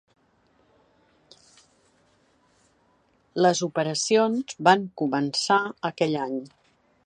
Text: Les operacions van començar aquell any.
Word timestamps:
Les 3.47 3.61
operacions 3.69 4.57
van 4.69 4.89
començar 5.03 5.59
aquell 5.91 6.21
any. 6.27 6.39